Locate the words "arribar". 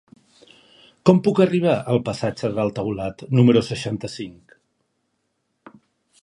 1.45-1.75